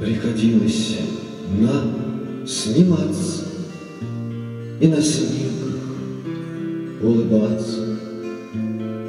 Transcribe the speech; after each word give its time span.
Приходилось 0.00 0.98
нам 1.58 2.46
сниматься 2.46 3.46
И 4.80 4.86
на 4.86 5.02
снимках 5.02 5.80
улыбаться 7.02 7.98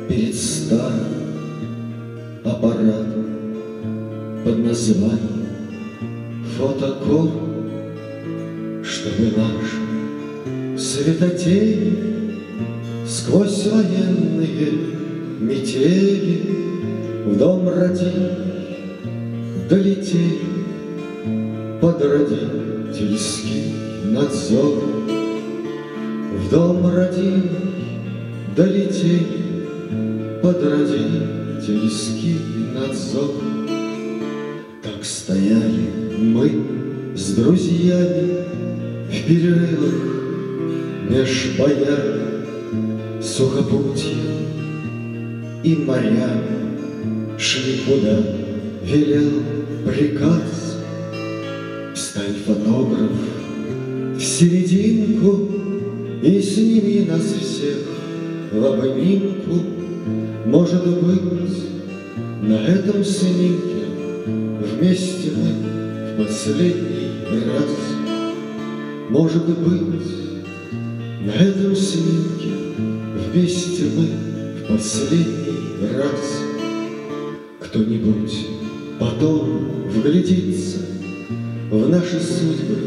Перед 0.09 0.33
старым 0.33 1.05
аппаратом 2.43 3.34
Под 4.75 4.81
названием 4.81 5.47
фотокор 6.57 7.29
Чтобы 8.83 9.31
наши 9.37 9.79
светотени 10.77 11.93
Сквозь 13.07 13.67
военные 13.67 14.71
метели 15.39 16.41
В 17.25 17.37
дом 17.37 17.69
родителей 17.69 18.31
долетели 19.69 20.39
под 21.79 22.01
родительский 22.01 23.73
надзор. 24.11 24.83
В 26.33 26.51
дом 26.51 26.85
родителей 26.93 27.49
долетели 28.57 29.23
под 30.43 30.61
родительский 30.63 32.39
надзор. 32.73 33.64
Стояли 35.05 35.87
мы 36.17 36.51
с 37.15 37.35
друзьями 37.35 38.43
в 39.07 39.27
перерывах 39.27 39.93
меж 41.07 41.55
боями 41.59 43.21
сухопутья 43.21 44.15
и 45.63 45.75
морями 45.75 47.37
шли 47.37 47.81
куда 47.85 48.17
велел 48.83 49.43
приказ. 49.85 50.79
Стань 51.93 52.37
фотограф 52.43 53.11
в 54.17 54.19
серединку 54.19 55.51
И 56.23 56.41
сними 56.41 57.05
нас 57.05 57.21
всех 57.21 57.77
в 58.51 58.65
обнимку. 58.65 59.59
Может 60.47 60.83
быть, 60.83 61.21
на 62.41 62.55
этом 62.55 63.03
снимке 63.03 63.84
Вместе 64.77 65.31
мы 65.31 66.13
в 66.13 66.25
последний 66.25 67.45
раз. 67.45 67.71
Может 69.09 69.45
быть, 69.47 70.05
на 71.21 71.31
этом 71.31 71.73
снимке 71.73 72.49
Вместе 73.31 73.83
мы 73.95 74.07
в 74.59 74.67
последний 74.67 75.95
раз. 75.95 76.41
Кто-нибудь 77.61 78.47
потом 78.99 79.89
вглядится 79.91 80.79
в 81.71 81.87
наши 81.87 82.19
судьбы, 82.19 82.77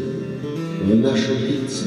в 0.82 0.94
наши 0.94 1.32
лица, 1.32 1.86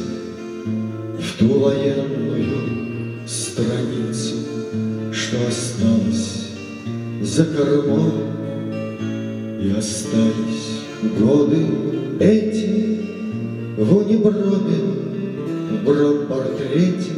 В 1.19 1.37
ту 1.37 1.59
военную 1.59 3.27
страницу, 3.27 4.35
Что 5.11 5.47
осталось 5.47 6.47
за 7.21 7.45
кормой, 7.45 8.31
И 9.61 9.71
остались 9.77 10.81
годы 11.19 11.65
эти 12.19 12.99
В 13.77 13.97
униброме, 13.97 14.77
в 15.69 15.85
бромпортрете, 15.85 17.11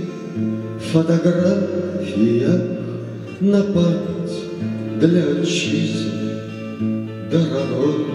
Фотографиях 0.91 2.61
на 3.39 3.63
память 3.63 4.99
для 4.99 5.41
отчизны 5.41 6.13
дорогой 7.31 8.05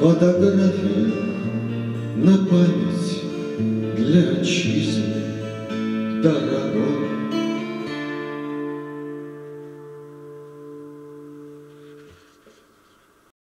фотографиях 0.00 1.14
на 2.16 2.38
память 2.46 3.22
для 3.96 4.40
отчизны. 4.40 5.09